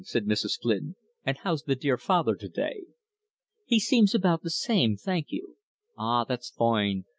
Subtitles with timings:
[0.03, 0.59] said Mrs.
[0.59, 0.95] Flynn.
[1.23, 2.85] "And how's the dear father to day?"
[3.67, 5.57] "He seems about the same, thank you."
[5.95, 7.05] "Ah, that's foine.